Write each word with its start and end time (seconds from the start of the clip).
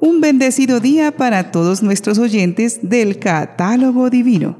Un 0.00 0.20
bendecido 0.20 0.78
día 0.78 1.10
para 1.16 1.50
todos 1.50 1.82
nuestros 1.82 2.18
oyentes 2.18 2.88
del 2.88 3.18
Catálogo 3.18 4.10
Divino. 4.10 4.56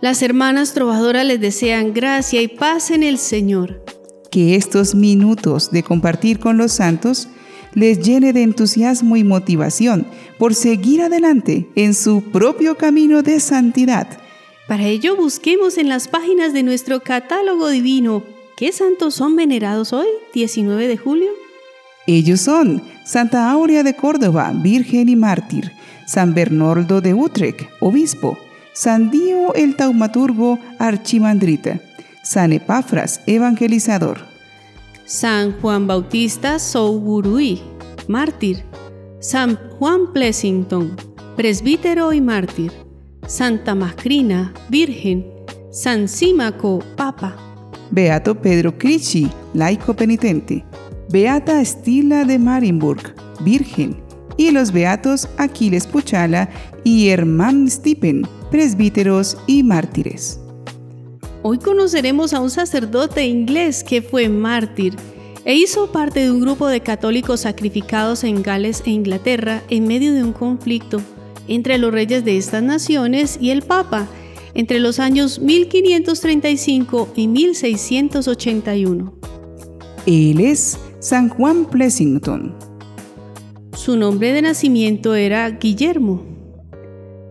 Las 0.00 0.22
hermanas 0.22 0.74
trovadoras 0.74 1.24
les 1.24 1.40
desean 1.40 1.94
gracia 1.94 2.42
y 2.42 2.48
paz 2.48 2.90
en 2.90 3.04
el 3.04 3.18
Señor. 3.18 3.84
Que 4.32 4.56
estos 4.56 4.96
minutos 4.96 5.70
de 5.70 5.84
compartir 5.84 6.40
con 6.40 6.56
los 6.56 6.72
santos 6.72 7.28
les 7.74 8.00
llene 8.00 8.32
de 8.32 8.42
entusiasmo 8.42 9.16
y 9.16 9.22
motivación 9.22 10.04
por 10.36 10.52
seguir 10.52 11.02
adelante 11.02 11.68
en 11.76 11.94
su 11.94 12.20
propio 12.20 12.76
camino 12.76 13.22
de 13.22 13.38
santidad. 13.38 14.08
Para 14.66 14.86
ello 14.88 15.14
busquemos 15.14 15.78
en 15.78 15.88
las 15.88 16.08
páginas 16.08 16.52
de 16.52 16.64
nuestro 16.64 17.00
catálogo 17.00 17.68
divino 17.68 18.24
qué 18.56 18.72
santos 18.72 19.14
son 19.14 19.36
venerados 19.36 19.92
hoy, 19.92 20.08
19 20.34 20.88
de 20.88 20.96
julio. 20.96 21.41
Ellos 22.06 22.40
son 22.40 22.82
Santa 23.04 23.50
Aurea 23.50 23.82
de 23.82 23.94
Córdoba, 23.94 24.52
Virgen 24.54 25.08
y 25.08 25.16
Mártir, 25.16 25.72
San 26.06 26.34
Bernardo 26.34 27.00
de 27.00 27.14
Utrecht, 27.14 27.68
Obispo, 27.80 28.38
San 28.72 29.10
Dio 29.10 29.54
el 29.54 29.76
Taumaturgo, 29.76 30.58
Archimandrita, 30.78 31.80
San 32.22 32.52
Epafras, 32.52 33.20
Evangelizador, 33.26 34.32
San 35.04 35.52
Juan 35.60 35.86
Bautista 35.86 36.58
Souburui, 36.58 37.60
mártir, 38.08 38.64
San 39.20 39.58
Juan 39.78 40.12
Plessington, 40.12 40.96
presbítero 41.36 42.12
y 42.12 42.20
mártir, 42.20 42.72
Santa 43.26 43.74
Macrina, 43.74 44.54
virgen, 44.68 45.26
San 45.70 46.08
Símaco, 46.08 46.82
papa. 46.96 47.36
Beato 47.90 48.40
Pedro 48.40 48.78
Crici, 48.78 49.30
laico 49.54 49.94
penitente, 49.94 50.64
Beata 51.12 51.60
Estila 51.60 52.24
de 52.24 52.38
Marimburg, 52.38 53.14
virgen, 53.44 54.02
y 54.38 54.50
los 54.50 54.72
beatos 54.72 55.28
Aquiles 55.36 55.86
Puchala 55.86 56.48
y 56.84 57.08
Hermann 57.08 57.70
Stipen, 57.70 58.26
presbíteros 58.50 59.36
y 59.46 59.62
mártires. 59.62 60.40
Hoy 61.42 61.58
conoceremos 61.58 62.32
a 62.32 62.40
un 62.40 62.48
sacerdote 62.48 63.26
inglés 63.26 63.84
que 63.84 64.00
fue 64.00 64.30
mártir 64.30 64.96
e 65.44 65.54
hizo 65.54 65.92
parte 65.92 66.20
de 66.20 66.30
un 66.30 66.40
grupo 66.40 66.66
de 66.66 66.80
católicos 66.80 67.40
sacrificados 67.40 68.24
en 68.24 68.42
Gales 68.42 68.82
e 68.86 68.90
Inglaterra 68.92 69.62
en 69.68 69.86
medio 69.86 70.14
de 70.14 70.24
un 70.24 70.32
conflicto 70.32 71.02
entre 71.46 71.76
los 71.76 71.92
reyes 71.92 72.24
de 72.24 72.38
estas 72.38 72.62
naciones 72.62 73.36
y 73.38 73.50
el 73.50 73.60
Papa 73.60 74.08
entre 74.54 74.80
los 74.80 74.98
años 74.98 75.40
1535 75.40 77.12
y 77.16 77.28
1681. 77.28 79.12
Él 80.06 80.40
es 80.40 80.78
San 81.02 81.28
Juan 81.28 81.66
Plessington. 81.66 82.54
Su 83.74 83.98
nombre 83.98 84.32
de 84.32 84.40
nacimiento 84.40 85.14
era 85.14 85.50
Guillermo. 85.50 86.24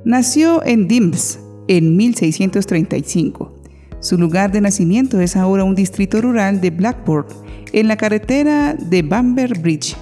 Nació 0.05 0.63
en 0.63 0.87
Dims 0.87 1.39
en 1.67 1.97
1635 1.97 3.61
su 4.01 4.17
lugar 4.17 4.51
de 4.51 4.61
nacimiento 4.61 5.21
es 5.21 5.35
ahora 5.35 5.63
un 5.63 5.75
distrito 5.75 6.21
rural 6.21 6.59
de 6.59 6.71
Blackburn, 6.71 7.27
en 7.71 7.87
la 7.87 7.97
carretera 7.97 8.73
de 8.73 9.03
Bamber 9.03 9.59
Bridge. 9.59 9.95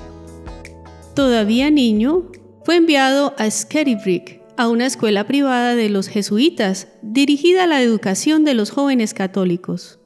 Todavía 1.16 1.70
niño, 1.70 2.32
fue 2.64 2.78
enviado 2.78 3.36
a 3.38 3.52
Skerrybrick, 3.52 4.40
a 4.56 4.70
una 4.70 4.86
escuela 4.86 5.28
privada 5.28 5.76
de 5.76 5.90
los 5.90 6.08
jesuitas, 6.08 6.88
dirigida 7.02 7.66
a 7.66 7.68
la 7.68 7.82
educación 7.82 8.46
de 8.46 8.54
los 8.54 8.72
jóvenes 8.72 9.14
católicos. 9.14 10.00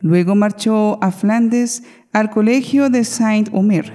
Luego 0.00 0.36
marchó 0.36 1.02
a 1.02 1.10
Flandes 1.10 1.82
al 2.12 2.30
colegio 2.30 2.90
de 2.90 3.04
Saint-Omer. 3.04 3.92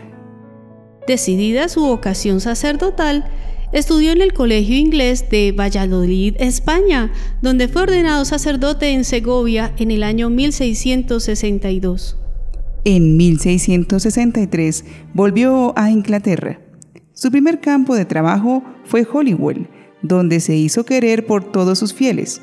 Decidida 1.08 1.70
su 1.70 1.82
vocación 1.82 2.42
sacerdotal, 2.42 3.26
Estudió 3.73 4.14
en 4.14 4.22
el 4.22 4.32
Colegio 4.32 4.78
Inglés 4.78 5.30
de 5.30 5.52
Valladolid, 5.52 6.36
España, 6.39 7.11
donde 7.42 7.67
fue 7.67 7.82
ordenado 7.82 8.23
sacerdote 8.23 8.92
en 8.92 9.04
Segovia 9.04 9.73
en 9.77 9.92
el 9.92 10.04
año 10.04 10.30
1662. 10.30 12.17
En 12.86 13.17
1663 13.17 14.86
volvió 15.14 15.77
a 15.77 15.92
Inglaterra. 15.92 16.61
Su 17.11 17.30
primer 17.30 17.60
campo 17.60 17.94
de 17.94 18.06
trabajo 18.06 18.64
fue 18.86 19.06
Holywell, 19.11 19.67
donde 20.02 20.39
se 20.39 20.56
hizo 20.56 20.86
querer 20.86 21.26
por 21.26 21.52
todos 21.52 21.77
sus 21.77 21.94
fieles, 21.94 22.42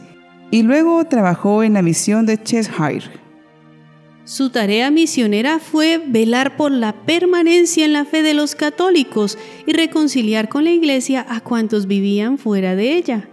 y 0.50 0.62
luego 0.62 1.06
trabajó 1.06 1.62
en 1.62 1.72
la 1.72 1.80
misión 1.80 2.26
de 2.26 2.36
Cheshire. 2.42 3.23
Su 4.26 4.48
tarea 4.48 4.90
misionera 4.90 5.58
fue 5.58 5.98
velar 5.98 6.56
por 6.56 6.72
la 6.72 7.04
permanencia 7.04 7.84
en 7.84 7.92
la 7.92 8.06
fe 8.06 8.22
de 8.22 8.32
los 8.32 8.54
católicos 8.54 9.36
y 9.66 9.74
reconciliar 9.74 10.48
con 10.48 10.64
la 10.64 10.70
iglesia 10.70 11.26
a 11.28 11.40
cuantos 11.40 11.86
vivían 11.86 12.38
fuera 12.38 12.74
de 12.74 12.96
ella. 12.96 13.28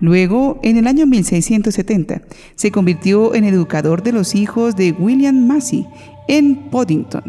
Luego, 0.00 0.58
en 0.64 0.78
el 0.78 0.88
año 0.88 1.06
1670, 1.06 2.22
se 2.56 2.72
convirtió 2.72 3.36
en 3.36 3.44
educador 3.44 4.02
de 4.02 4.10
los 4.10 4.34
hijos 4.34 4.74
de 4.74 4.90
William 4.90 5.46
Massey 5.46 5.86
en 6.26 6.68
Poddington. 6.68 7.22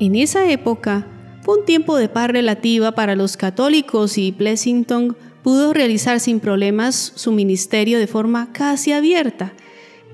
En 0.00 0.16
esa 0.16 0.50
época, 0.50 1.06
fue 1.42 1.58
un 1.60 1.64
tiempo 1.64 1.96
de 1.96 2.08
paz 2.08 2.30
relativa 2.30 2.96
para 2.96 3.14
los 3.14 3.36
católicos 3.36 4.18
y 4.18 4.32
Plessington 4.32 5.16
pudo 5.44 5.72
realizar 5.72 6.18
sin 6.18 6.40
problemas 6.40 7.12
su 7.14 7.30
ministerio 7.30 8.00
de 8.00 8.08
forma 8.08 8.52
casi 8.52 8.90
abierta 8.90 9.52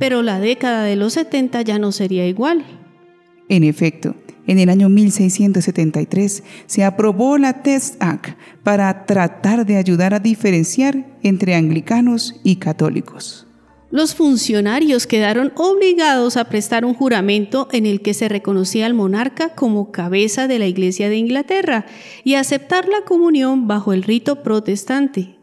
pero 0.00 0.22
la 0.22 0.40
década 0.40 0.82
de 0.82 0.96
los 0.96 1.12
70 1.12 1.60
ya 1.62 1.78
no 1.78 1.92
sería 1.92 2.26
igual. 2.26 2.64
En 3.50 3.62
efecto, 3.62 4.16
en 4.46 4.58
el 4.58 4.70
año 4.70 4.88
1673 4.88 6.42
se 6.66 6.84
aprobó 6.84 7.36
la 7.36 7.62
Test 7.62 8.02
Act 8.02 8.30
para 8.64 9.04
tratar 9.04 9.66
de 9.66 9.76
ayudar 9.76 10.14
a 10.14 10.18
diferenciar 10.18 11.06
entre 11.22 11.54
anglicanos 11.54 12.40
y 12.42 12.56
católicos. 12.56 13.46
Los 13.90 14.14
funcionarios 14.14 15.06
quedaron 15.06 15.52
obligados 15.56 16.36
a 16.36 16.44
prestar 16.44 16.84
un 16.84 16.94
juramento 16.94 17.68
en 17.70 17.84
el 17.84 18.00
que 18.00 18.14
se 18.14 18.28
reconocía 18.28 18.86
al 18.86 18.94
monarca 18.94 19.54
como 19.54 19.92
cabeza 19.92 20.48
de 20.48 20.58
la 20.58 20.66
Iglesia 20.66 21.10
de 21.10 21.16
Inglaterra 21.16 21.84
y 22.24 22.36
aceptar 22.36 22.88
la 22.88 23.04
comunión 23.04 23.66
bajo 23.66 23.92
el 23.92 24.02
rito 24.02 24.42
protestante. 24.42 25.39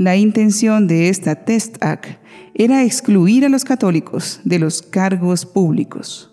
La 0.00 0.16
intención 0.16 0.86
de 0.86 1.10
esta 1.10 1.44
Test 1.44 1.76
Act 1.82 2.06
era 2.54 2.84
excluir 2.84 3.44
a 3.44 3.50
los 3.50 3.64
católicos 3.64 4.40
de 4.44 4.58
los 4.58 4.80
cargos 4.80 5.44
públicos. 5.44 6.30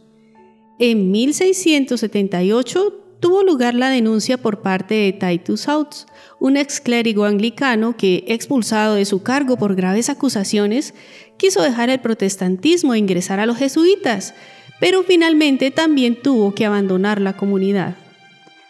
En 0.80 1.12
1678 1.12 2.94
tuvo 3.20 3.44
lugar 3.44 3.74
la 3.74 3.90
denuncia 3.90 4.38
por 4.38 4.62
parte 4.62 4.96
de 4.96 5.12
Titus 5.12 5.68
Oates, 5.68 6.06
un 6.40 6.56
ex 6.56 6.80
clérigo 6.80 7.26
anglicano 7.26 7.98
que, 7.98 8.24
expulsado 8.30 8.96
de 8.96 9.04
su 9.04 9.22
cargo 9.22 9.58
por 9.58 9.76
graves 9.76 10.10
acusaciones, 10.10 10.94
quiso 11.36 11.62
dejar 11.62 11.90
el 11.90 12.00
protestantismo 12.00 12.94
e 12.94 13.00
ingresar 13.00 13.42
a 13.42 13.46
los 13.46 13.58
jesuitas, 13.58 14.34
pero 14.80 15.04
finalmente 15.04 15.72
también 15.72 16.16
tuvo 16.16 16.56
que 16.56 16.66
abandonar 16.66 17.20
la 17.20 17.36
comunidad. 17.36 17.98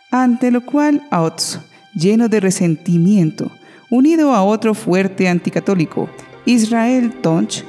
Ante 0.09 0.49
lo 0.49 0.65
cual 0.65 1.07
Oates, 1.11 1.59
lleno 1.93 2.29
de 2.29 2.39
resentimiento, 2.39 3.51
unido 3.89 4.33
a 4.33 4.43
otro 4.43 4.73
fuerte 4.73 5.27
anticatólico, 5.27 6.09
Israel 6.45 7.13
Tonch, 7.21 7.63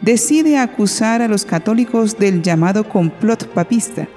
decide 0.00 0.58
acusar 0.58 1.22
a 1.22 1.28
los 1.28 1.44
católicos 1.44 2.18
del 2.18 2.42
llamado 2.42 2.88
complot 2.88 3.46
papista, 3.48 4.08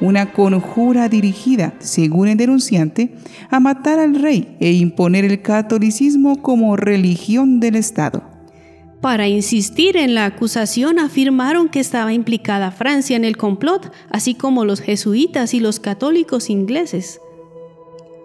una 0.00 0.32
conjura 0.32 1.08
dirigida, 1.08 1.74
según 1.78 2.28
el 2.28 2.36
denunciante, 2.36 3.14
a 3.50 3.60
matar 3.60 3.98
al 3.98 4.16
rey 4.20 4.56
e 4.60 4.72
imponer 4.72 5.24
el 5.24 5.40
catolicismo 5.42 6.42
como 6.42 6.76
religión 6.76 7.60
del 7.60 7.76
Estado. 7.76 8.22
Para 9.00 9.28
insistir 9.28 9.98
en 9.98 10.14
la 10.14 10.24
acusación 10.24 10.98
afirmaron 10.98 11.68
que 11.68 11.78
estaba 11.78 12.14
implicada 12.14 12.70
Francia 12.70 13.16
en 13.16 13.24
el 13.24 13.36
complot, 13.36 13.92
así 14.08 14.34
como 14.34 14.64
los 14.64 14.80
jesuitas 14.80 15.52
y 15.52 15.60
los 15.60 15.78
católicos 15.78 16.48
ingleses. 16.48 17.20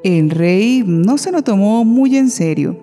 El 0.03 0.29
rey 0.29 0.83
no 0.85 1.17
se 1.17 1.31
lo 1.31 1.41
tomó 1.43 1.83
muy 1.83 2.15
en 2.15 2.29
serio, 2.29 2.79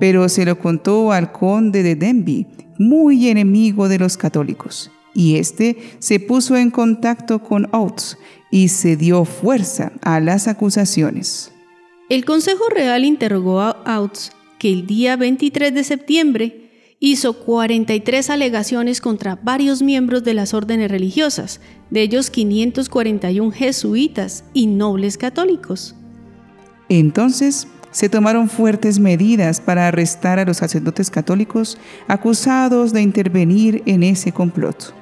pero 0.00 0.28
se 0.28 0.44
lo 0.44 0.58
contó 0.58 1.12
al 1.12 1.30
conde 1.30 1.82
de 1.82 1.94
Denby, 1.94 2.46
muy 2.78 3.28
enemigo 3.28 3.88
de 3.88 3.98
los 3.98 4.16
católicos, 4.16 4.90
y 5.14 5.36
éste 5.36 5.76
se 6.00 6.18
puso 6.18 6.56
en 6.56 6.70
contacto 6.70 7.40
con 7.40 7.68
Oates 7.72 8.18
y 8.50 8.68
se 8.68 8.96
dio 8.96 9.24
fuerza 9.24 9.92
a 10.02 10.18
las 10.18 10.48
acusaciones. 10.48 11.52
El 12.08 12.24
Consejo 12.24 12.68
Real 12.68 13.04
interrogó 13.04 13.60
a 13.60 13.82
Oates, 13.86 14.32
que 14.58 14.72
el 14.72 14.86
día 14.86 15.16
23 15.16 15.72
de 15.72 15.84
septiembre 15.84 16.70
hizo 16.98 17.44
43 17.44 18.30
alegaciones 18.30 19.00
contra 19.00 19.36
varios 19.36 19.82
miembros 19.82 20.24
de 20.24 20.34
las 20.34 20.54
órdenes 20.54 20.90
religiosas, 20.90 21.60
de 21.90 22.02
ellos 22.02 22.30
541 22.30 23.52
jesuitas 23.52 24.44
y 24.52 24.66
nobles 24.66 25.18
católicos. 25.18 25.94
Entonces 26.88 27.68
se 27.90 28.08
tomaron 28.08 28.48
fuertes 28.48 28.98
medidas 28.98 29.60
para 29.60 29.88
arrestar 29.88 30.38
a 30.38 30.44
los 30.44 30.58
sacerdotes 30.58 31.10
católicos 31.10 31.78
acusados 32.08 32.92
de 32.92 33.02
intervenir 33.02 33.82
en 33.86 34.02
ese 34.02 34.32
complot. 34.32 34.94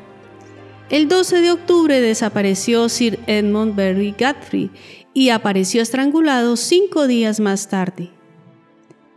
El 0.90 1.08
12 1.08 1.40
de 1.40 1.50
octubre 1.50 2.00
desapareció 2.00 2.88
Sir 2.88 3.18
Edmund 3.26 3.74
Berry 3.74 4.14
Godfrey 4.18 4.70
y 5.12 5.30
apareció 5.30 5.82
estrangulado 5.82 6.56
cinco 6.56 7.06
días 7.06 7.40
más 7.40 7.68
tarde. 7.68 8.10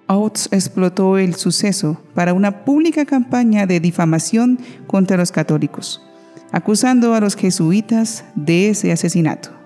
Oates 0.08 0.48
explotó 0.52 1.18
el 1.18 1.36
suceso 1.36 2.02
para 2.16 2.34
una 2.34 2.64
pública 2.64 3.06
campaña 3.06 3.66
de 3.66 3.82
difamación 3.82 4.60
contra 4.88 5.18
los 5.18 5.34
católicos, 5.34 6.02
acusando 6.52 7.14
a 7.14 7.20
los 7.20 7.36
jesuitas 7.36 8.24
de 8.36 8.70
ese 8.70 8.94
asesinato. 8.94 9.57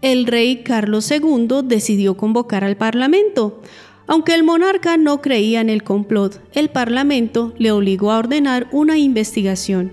El 0.00 0.26
rey 0.26 0.62
Carlos 0.62 1.10
II 1.10 1.62
decidió 1.64 2.16
convocar 2.16 2.62
al 2.62 2.76
Parlamento. 2.76 3.60
Aunque 4.06 4.34
el 4.34 4.44
monarca 4.44 4.96
no 4.96 5.20
creía 5.20 5.60
en 5.60 5.68
el 5.70 5.82
complot, 5.82 6.40
el 6.54 6.70
Parlamento 6.70 7.52
le 7.58 7.72
obligó 7.72 8.12
a 8.12 8.18
ordenar 8.18 8.68
una 8.70 8.96
investigación. 8.96 9.92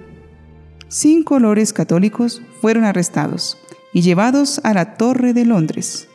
Cinco 0.90 1.40
lores 1.40 1.74
católicos 1.74 2.42
fueron 2.62 2.84
arrestados 2.84 3.58
y 3.94 4.02
llevados 4.02 4.62
a 4.64 4.76
la 4.76 4.96
Torre 4.96 5.34
de 5.34 5.46
Londres. 5.46 6.08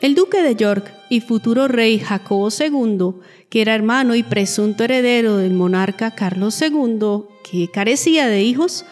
El 0.00 0.14
duque 0.14 0.40
de 0.42 0.54
York 0.54 0.92
y 1.10 1.20
futuro 1.20 1.66
rey 1.66 1.98
Jacobo 1.98 2.50
II, 2.50 3.20
que 3.48 3.62
era 3.62 3.74
hermano 3.74 4.14
y 4.14 4.22
presunto 4.22 4.84
heredero 4.84 5.38
del 5.38 5.54
monarca 5.54 6.14
Carlos 6.14 6.60
II, 6.62 7.24
que 7.50 7.68
carecía 7.72 8.28
de 8.28 8.42
hijos, 8.42 8.84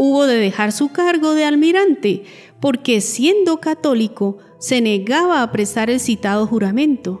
hubo 0.00 0.26
de 0.26 0.36
dejar 0.36 0.72
su 0.72 0.88
cargo 0.88 1.34
de 1.34 1.44
almirante, 1.44 2.22
porque 2.58 3.02
siendo 3.02 3.60
católico 3.60 4.38
se 4.58 4.80
negaba 4.80 5.42
a 5.42 5.52
prestar 5.52 5.90
el 5.90 6.00
citado 6.00 6.46
juramento. 6.46 7.20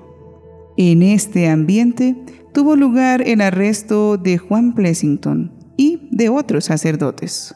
En 0.78 1.02
este 1.02 1.50
ambiente 1.50 2.16
tuvo 2.54 2.76
lugar 2.76 3.20
el 3.28 3.42
arresto 3.42 4.16
de 4.16 4.38
Juan 4.38 4.74
Plessington 4.74 5.52
y 5.76 6.08
de 6.10 6.30
otros 6.30 6.64
sacerdotes. 6.64 7.54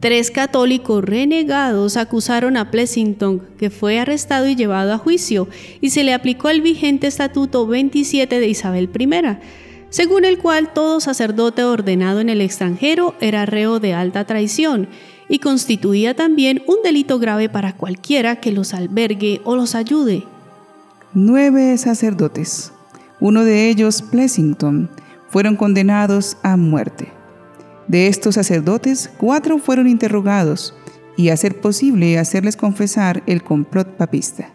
Tres 0.00 0.32
católicos 0.32 1.04
renegados 1.04 1.96
acusaron 1.96 2.56
a 2.56 2.72
Plessington, 2.72 3.40
que 3.56 3.70
fue 3.70 4.00
arrestado 4.00 4.48
y 4.48 4.56
llevado 4.56 4.92
a 4.92 4.98
juicio, 4.98 5.46
y 5.80 5.90
se 5.90 6.02
le 6.02 6.12
aplicó 6.12 6.48
el 6.48 6.60
vigente 6.60 7.06
Estatuto 7.06 7.68
27 7.68 8.40
de 8.40 8.48
Isabel 8.48 8.90
I, 8.98 9.06
según 9.90 10.24
el 10.24 10.38
cual 10.38 10.72
todo 10.72 11.00
sacerdote 11.00 11.64
ordenado 11.64 12.20
en 12.20 12.28
el 12.28 12.40
extranjero 12.40 13.14
era 13.20 13.46
reo 13.46 13.80
de 13.80 13.94
alta 13.94 14.24
traición 14.24 14.88
y 15.28 15.38
constituía 15.38 16.14
también 16.14 16.62
un 16.66 16.76
delito 16.82 17.18
grave 17.18 17.48
para 17.48 17.74
cualquiera 17.74 18.36
que 18.36 18.52
los 18.52 18.74
albergue 18.74 19.40
o 19.44 19.56
los 19.56 19.74
ayude. 19.74 20.24
Nueve 21.14 21.76
sacerdotes, 21.78 22.72
uno 23.20 23.44
de 23.44 23.68
ellos 23.68 24.02
Plessington, 24.02 24.90
fueron 25.28 25.56
condenados 25.56 26.36
a 26.42 26.56
muerte. 26.56 27.12
De 27.86 28.06
estos 28.06 28.34
sacerdotes, 28.34 29.10
cuatro 29.18 29.58
fueron 29.58 29.88
interrogados 29.88 30.74
y, 31.16 31.30
a 31.30 31.36
ser 31.36 31.60
posible, 31.60 32.18
hacerles 32.18 32.56
confesar 32.56 33.22
el 33.26 33.42
complot 33.42 33.96
papista. 33.96 34.52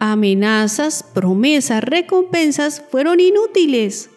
Amenazas, 0.00 1.04
promesas, 1.14 1.84
recompensas 1.84 2.82
fueron 2.90 3.20
inútiles. 3.20 4.10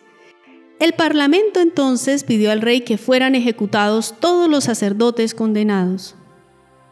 El 0.79 0.93
Parlamento 0.93 1.59
entonces 1.59 2.23
pidió 2.23 2.51
al 2.51 2.61
rey 2.61 2.81
que 2.81 2.97
fueran 2.97 3.35
ejecutados 3.35 4.15
todos 4.19 4.49
los 4.49 4.63
sacerdotes 4.63 5.35
condenados. 5.35 6.15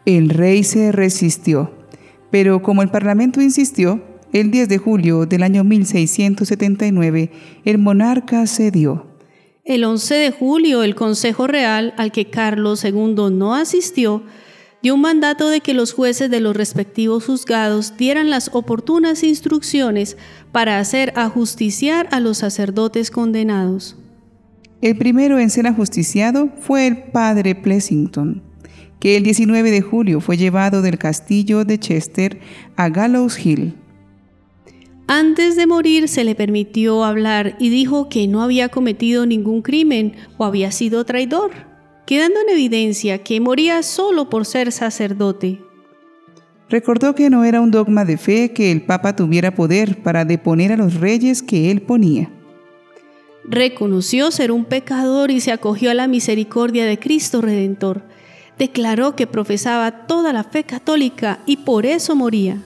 El 0.06 0.30
rey 0.30 0.64
se 0.64 0.92
resistió, 0.92 1.72
pero 2.30 2.62
como 2.62 2.84
el 2.84 2.90
Parlamento 2.90 3.42
insistió, 3.42 4.04
el 4.34 4.52
10 4.52 4.70
de 4.70 4.78
julio 4.78 5.26
del 5.26 5.44
año 5.44 5.64
1679 5.64 7.32
el 7.66 7.78
monarca 7.80 8.46
cedió 8.46 9.12
el 9.64 9.84
11 9.84 10.16
de 10.16 10.32
julio, 10.32 10.82
el 10.82 10.96
Consejo 10.96 11.46
Real, 11.46 11.94
al 11.98 12.12
que 12.12 12.26
Carlos 12.26 12.84
II 12.84 13.30
no 13.32 13.54
asistió, 13.54 14.24
dio 14.82 14.96
un 14.96 15.02
mandato 15.02 15.50
de 15.50 15.62
que 15.62 15.74
los 15.74 15.94
jueces 15.94 16.30
de 16.30 16.40
los 16.40 16.56
respectivos 16.56 17.26
juzgados 17.26 17.98
dieran 17.98 18.30
las 18.30 18.50
oportunas 18.54 19.24
instrucciones 19.24 20.18
para 20.52 20.80
hacer 20.80 21.14
ajusticiar 21.16 22.08
a 22.12 22.20
los 22.20 22.40
sacerdotes 22.40 23.12
condenados. 23.12 23.96
El 24.82 24.98
primero 24.98 25.40
en 25.40 25.50
ser 25.50 25.68
ajusticiado 25.68 26.50
fue 26.60 26.88
el 26.88 26.98
padre 26.98 27.54
Plessington, 27.54 28.42
que 29.00 29.18
el 29.18 29.24
19 29.24 29.72
de 29.72 29.82
julio 29.82 30.22
fue 30.22 30.38
llevado 30.38 30.82
del 30.82 30.98
castillo 30.98 31.66
de 31.66 31.80
Chester 31.80 32.40
a 32.76 32.90
Gallows 32.90 33.38
Hill 33.46 33.76
antes 35.14 35.58
de 35.58 35.68
morir 35.68 36.08
se 36.08 36.24
le 36.24 36.36
permitió 36.36 37.04
hablar 37.04 37.58
y 37.60 37.68
dijo 37.68 38.08
que 38.08 38.30
no 38.30 38.42
había 38.42 38.70
cometido 38.70 39.26
ningún 39.26 39.62
crimen 39.62 40.16
o 40.38 40.46
había 40.46 40.72
sido 40.72 41.04
traidor, 41.04 41.52
quedando 42.12 42.42
en 42.42 42.50
evidencia 42.50 43.24
que 43.24 43.40
moría 43.40 43.82
solo 43.84 44.30
por 44.30 44.46
ser 44.46 44.74
sacerdote. 44.74 45.62
Recordó 46.68 47.16
que 47.16 47.30
no 47.30 47.46
era 47.46 47.62
un 47.62 47.72
dogma 47.72 48.04
de 48.04 48.18
fe 48.18 48.52
que 48.52 48.70
el 48.70 48.82
Papa 48.82 49.16
tuviera 49.16 49.56
poder 49.56 50.04
para 50.04 50.26
deponer 50.26 50.74
a 50.74 50.76
los 50.76 50.96
reyes 50.96 51.42
que 51.42 51.72
él 51.72 51.82
ponía. 51.82 52.30
Reconoció 53.46 54.30
ser 54.30 54.52
un 54.52 54.66
pecador 54.66 55.32
y 55.32 55.40
se 55.40 55.54
acogió 55.54 55.90
a 55.90 55.94
la 55.94 56.10
misericordia 56.10 56.86
de 56.86 57.00
Cristo 57.00 57.40
Redentor. 57.40 58.02
Declaró 58.60 59.16
que 59.16 59.26
profesaba 59.26 60.06
toda 60.06 60.34
la 60.34 60.44
fe 60.44 60.66
católica 60.66 61.40
y 61.46 61.56
por 61.56 61.86
eso 61.86 62.14
moría 62.14 62.62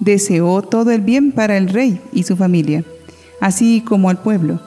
deseó 0.00 0.62
todo 0.62 0.90
el 0.90 1.02
bien 1.02 1.30
para 1.30 1.56
el 1.56 1.68
rey 1.68 2.00
y 2.12 2.24
su 2.24 2.34
familia, 2.34 2.82
así 3.40 3.80
como 3.82 4.10
al 4.10 4.22
pueblo, 4.22 4.58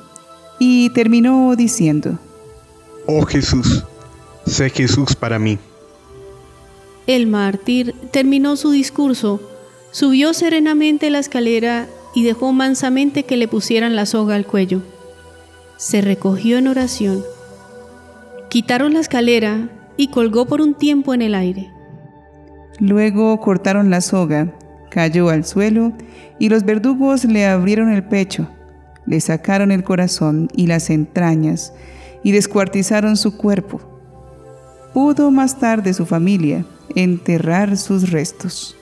y 0.57 0.89
terminó 0.91 1.55
diciendo, 1.57 2.17
Oh 3.05 3.25
Jesús, 3.25 3.83
sé 4.45 4.69
Jesús 4.69 5.15
para 5.15 5.39
mí. 5.39 5.57
El 7.07 7.27
mártir 7.27 7.93
terminó 8.11 8.55
su 8.55 8.71
discurso, 8.71 9.41
subió 9.91 10.33
serenamente 10.33 11.09
la 11.09 11.19
escalera 11.19 11.87
y 12.15 12.23
dejó 12.23 12.53
mansamente 12.53 13.23
que 13.23 13.37
le 13.37 13.47
pusieran 13.47 13.95
la 13.95 14.05
soga 14.05 14.35
al 14.35 14.45
cuello. 14.45 14.81
Se 15.77 16.01
recogió 16.01 16.57
en 16.57 16.67
oración. 16.67 17.23
Quitaron 18.49 18.93
la 18.93 18.99
escalera 18.99 19.69
y 19.97 20.07
colgó 20.07 20.45
por 20.45 20.61
un 20.61 20.75
tiempo 20.75 21.13
en 21.13 21.21
el 21.21 21.35
aire. 21.35 21.71
Luego 22.79 23.39
cortaron 23.39 23.89
la 23.89 24.01
soga 24.01 24.53
cayó 24.93 25.29
al 25.29 25.43
suelo 25.43 25.91
y 26.37 26.49
los 26.49 26.65
verdugos 26.65 27.25
le 27.25 27.47
abrieron 27.47 27.91
el 27.91 28.03
pecho, 28.03 28.47
le 29.07 29.19
sacaron 29.19 29.71
el 29.71 29.83
corazón 29.83 30.49
y 30.55 30.67
las 30.67 30.91
entrañas 30.91 31.73
y 32.23 32.31
descuartizaron 32.31 33.17
su 33.17 33.37
cuerpo. 33.37 33.81
Pudo 34.93 35.31
más 35.31 35.59
tarde 35.59 35.93
su 35.93 36.05
familia 36.05 36.65
enterrar 36.95 37.77
sus 37.77 38.11
restos. 38.11 38.75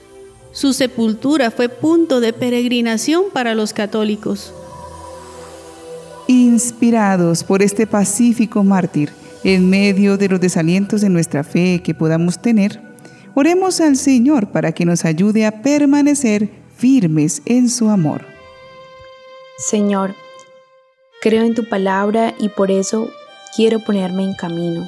Su 0.52 0.72
sepultura 0.72 1.50
fue 1.50 1.68
punto 1.68 2.20
de 2.20 2.32
peregrinación 2.32 3.24
para 3.32 3.54
los 3.54 3.72
católicos. 3.72 4.52
Inspirados 6.26 7.42
por 7.42 7.62
este 7.62 7.86
pacífico 7.86 8.62
mártir, 8.62 9.10
en 9.44 9.68
medio 9.68 10.16
de 10.16 10.28
los 10.28 10.40
desalientos 10.40 11.00
de 11.00 11.08
nuestra 11.08 11.42
fe 11.42 11.80
que 11.82 11.94
podamos 11.94 12.40
tener, 12.40 12.80
Oremos 13.34 13.80
al 13.80 13.96
Señor 13.96 14.50
para 14.50 14.72
que 14.72 14.84
nos 14.84 15.06
ayude 15.06 15.46
a 15.46 15.62
permanecer 15.62 16.50
firmes 16.76 17.40
en 17.46 17.70
su 17.70 17.88
amor. 17.88 18.26
Señor, 19.56 20.14
creo 21.22 21.44
en 21.44 21.54
tu 21.54 21.66
palabra 21.66 22.34
y 22.38 22.50
por 22.50 22.70
eso 22.70 23.08
quiero 23.54 23.80
ponerme 23.80 24.24
en 24.24 24.34
camino. 24.34 24.86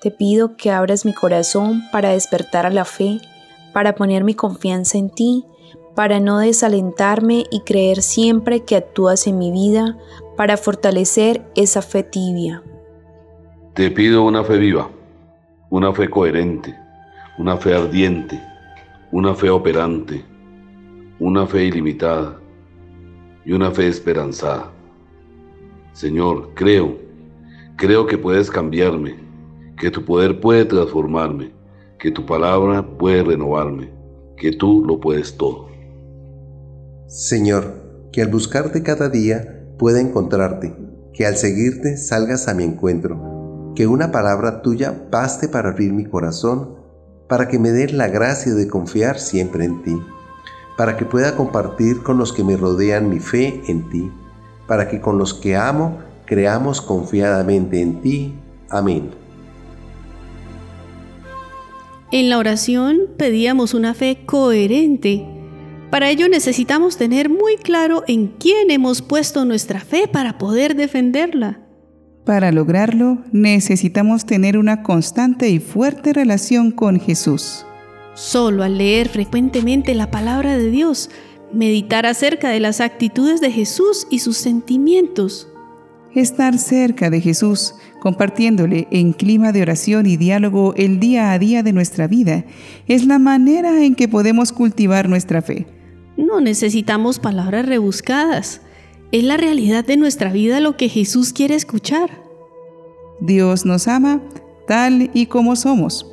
Te 0.00 0.10
pido 0.10 0.56
que 0.56 0.70
abras 0.70 1.04
mi 1.04 1.12
corazón 1.12 1.82
para 1.90 2.10
despertar 2.10 2.66
a 2.66 2.70
la 2.70 2.84
fe, 2.84 3.20
para 3.72 3.94
poner 3.94 4.24
mi 4.24 4.34
confianza 4.34 4.98
en 4.98 5.10
ti, 5.10 5.44
para 5.94 6.20
no 6.20 6.38
desalentarme 6.38 7.44
y 7.50 7.60
creer 7.60 8.02
siempre 8.02 8.64
que 8.64 8.76
actúas 8.76 9.26
en 9.26 9.38
mi 9.38 9.50
vida, 9.50 9.96
para 10.36 10.56
fortalecer 10.56 11.42
esa 11.54 11.82
fe 11.82 12.02
tibia. 12.02 12.62
Te 13.74 13.90
pido 13.90 14.24
una 14.24 14.44
fe 14.44 14.58
viva, 14.58 14.90
una 15.70 15.92
fe 15.92 16.10
coherente 16.10 16.84
una 17.36 17.56
fe 17.56 17.74
ardiente, 17.74 18.40
una 19.10 19.34
fe 19.34 19.50
operante, 19.50 20.24
una 21.18 21.46
fe 21.46 21.64
ilimitada 21.64 22.38
y 23.44 23.52
una 23.52 23.72
fe 23.72 23.88
esperanzada. 23.88 24.70
Señor, 25.92 26.50
creo, 26.54 26.96
creo 27.76 28.06
que 28.06 28.18
puedes 28.18 28.50
cambiarme, 28.50 29.16
que 29.76 29.90
tu 29.90 30.04
poder 30.04 30.40
puede 30.40 30.64
transformarme, 30.64 31.52
que 31.98 32.10
tu 32.10 32.26
palabra 32.26 32.96
puede 32.98 33.22
renovarme, 33.22 33.90
que 34.36 34.52
tú 34.52 34.84
lo 34.84 35.00
puedes 35.00 35.36
todo. 35.36 35.68
Señor, 37.06 38.08
que 38.12 38.22
al 38.22 38.28
buscarte 38.28 38.82
cada 38.82 39.08
día 39.08 39.66
pueda 39.78 40.00
encontrarte, 40.00 40.74
que 41.12 41.26
al 41.26 41.36
seguirte 41.36 41.96
salgas 41.96 42.48
a 42.48 42.54
mi 42.54 42.64
encuentro, 42.64 43.72
que 43.74 43.86
una 43.86 44.12
palabra 44.12 44.62
tuya 44.62 45.06
baste 45.10 45.48
para 45.48 45.70
abrir 45.70 45.92
mi 45.92 46.04
corazón 46.04 46.84
para 47.28 47.48
que 47.48 47.58
me 47.58 47.70
des 47.70 47.92
la 47.92 48.08
gracia 48.08 48.54
de 48.54 48.68
confiar 48.68 49.18
siempre 49.18 49.64
en 49.64 49.82
ti, 49.82 50.00
para 50.76 50.96
que 50.96 51.04
pueda 51.04 51.36
compartir 51.36 52.02
con 52.02 52.18
los 52.18 52.32
que 52.32 52.44
me 52.44 52.56
rodean 52.56 53.08
mi 53.08 53.18
fe 53.18 53.62
en 53.66 53.88
ti, 53.88 54.12
para 54.66 54.88
que 54.88 55.00
con 55.00 55.18
los 55.18 55.34
que 55.34 55.56
amo 55.56 55.98
creamos 56.24 56.80
confiadamente 56.80 57.80
en 57.80 58.00
ti. 58.00 58.34
Amén. 58.70 59.10
En 62.10 62.30
la 62.30 62.38
oración 62.38 63.00
pedíamos 63.16 63.74
una 63.74 63.92
fe 63.92 64.24
coherente. 64.24 65.26
Para 65.90 66.10
ello 66.10 66.28
necesitamos 66.28 66.96
tener 66.96 67.28
muy 67.28 67.56
claro 67.56 68.04
en 68.06 68.28
quién 68.28 68.70
hemos 68.70 69.02
puesto 69.02 69.44
nuestra 69.44 69.80
fe 69.80 70.08
para 70.08 70.38
poder 70.38 70.76
defenderla. 70.76 71.60
Para 72.24 72.52
lograrlo, 72.52 73.18
necesitamos 73.32 74.24
tener 74.24 74.56
una 74.56 74.82
constante 74.82 75.50
y 75.50 75.58
fuerte 75.58 76.12
relación 76.12 76.70
con 76.70 76.98
Jesús. 76.98 77.66
Solo 78.14 78.62
al 78.62 78.78
leer 78.78 79.08
frecuentemente 79.08 79.94
la 79.94 80.10
palabra 80.10 80.56
de 80.56 80.70
Dios, 80.70 81.10
meditar 81.52 82.06
acerca 82.06 82.48
de 82.48 82.60
las 82.60 82.80
actitudes 82.80 83.40
de 83.40 83.50
Jesús 83.50 84.06
y 84.08 84.20
sus 84.20 84.38
sentimientos. 84.38 85.48
Estar 86.14 86.58
cerca 86.58 87.10
de 87.10 87.20
Jesús, 87.20 87.74
compartiéndole 88.00 88.86
en 88.92 89.12
clima 89.12 89.50
de 89.50 89.62
oración 89.62 90.06
y 90.06 90.16
diálogo 90.16 90.72
el 90.76 91.00
día 91.00 91.32
a 91.32 91.38
día 91.38 91.64
de 91.64 91.72
nuestra 91.72 92.06
vida, 92.06 92.44
es 92.86 93.04
la 93.04 93.18
manera 93.18 93.84
en 93.84 93.96
que 93.96 94.06
podemos 94.06 94.52
cultivar 94.52 95.08
nuestra 95.08 95.42
fe. 95.42 95.66
No 96.16 96.40
necesitamos 96.40 97.18
palabras 97.18 97.66
rebuscadas. 97.66 98.60
Es 99.10 99.24
la 99.24 99.36
realidad 99.36 99.84
de 99.84 99.96
nuestra 99.96 100.32
vida 100.32 100.60
lo 100.60 100.76
que 100.76 100.88
Jesús 100.88 101.32
quiere 101.32 101.56
escuchar. 101.56 102.22
Dios 103.20 103.64
nos 103.66 103.88
ama 103.88 104.20
tal 104.68 105.10
y 105.14 105.26
como 105.26 105.56
somos. 105.56 106.06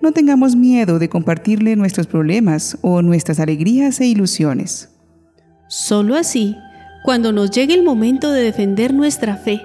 No 0.00 0.12
tengamos 0.12 0.56
miedo 0.56 0.98
de 0.98 1.08
compartirle 1.08 1.76
nuestros 1.76 2.06
problemas 2.06 2.78
o 2.80 3.02
nuestras 3.02 3.38
alegrías 3.38 4.00
e 4.00 4.06
ilusiones. 4.06 4.88
Solo 5.68 6.16
así, 6.16 6.56
cuando 7.02 7.32
nos 7.32 7.50
llegue 7.50 7.74
el 7.74 7.82
momento 7.82 8.30
de 8.30 8.42
defender 8.42 8.94
nuestra 8.94 9.36
fe, 9.36 9.62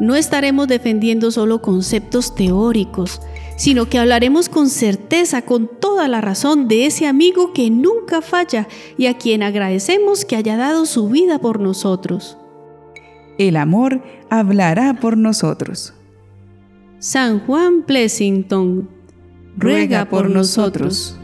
no 0.00 0.16
estaremos 0.16 0.68
defendiendo 0.68 1.30
solo 1.30 1.62
conceptos 1.62 2.34
teóricos, 2.34 3.20
sino 3.56 3.88
que 3.88 3.98
hablaremos 3.98 4.48
con 4.48 4.68
certeza, 4.68 5.42
con 5.42 5.70
toda 5.80 6.08
la 6.08 6.20
razón 6.20 6.66
de 6.66 6.86
ese 6.86 7.06
amigo 7.06 7.52
que 7.52 7.70
nunca 7.70 8.20
falla 8.20 8.66
y 8.98 9.06
a 9.06 9.16
quien 9.16 9.42
agradecemos 9.42 10.24
que 10.24 10.36
haya 10.36 10.56
dado 10.56 10.84
su 10.86 11.08
vida 11.08 11.38
por 11.38 11.60
nosotros. 11.60 12.36
El 13.38 13.56
amor 13.56 14.02
hablará 14.30 14.94
por 14.94 15.16
nosotros. 15.16 15.94
San 16.98 17.40
Juan 17.40 17.82
Plessington, 17.82 18.88
ruega 19.56 20.08
por 20.08 20.30
nosotros. 20.30 21.16